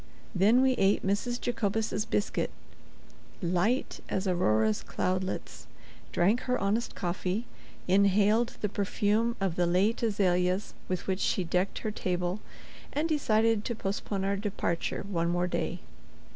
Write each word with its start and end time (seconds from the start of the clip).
Then 0.33 0.63
we 0.63 0.71
ate 0.79 1.05
Mrs. 1.05 1.39
Jacobus's 1.39 2.05
biscuit, 2.05 2.49
light 3.39 3.99
as 4.09 4.25
Aurora's 4.27 4.81
cloudlets, 4.83 5.67
drank 6.11 6.39
her 6.39 6.57
honest 6.59 6.95
coffee, 6.95 7.45
inhaled 7.87 8.57
the 8.61 8.67
perfume 8.67 9.35
of 9.39 9.57
the 9.57 9.67
late 9.67 10.01
azaleas 10.01 10.73
with 10.87 11.05
which 11.05 11.19
she 11.19 11.43
decked 11.43 11.77
her 11.85 11.91
table, 11.91 12.39
and 12.91 13.07
decided 13.07 13.63
to 13.65 13.75
postpone 13.75 14.23
our 14.23 14.35
departure 14.37 15.05
one 15.07 15.29
more 15.29 15.45
day. 15.45 15.81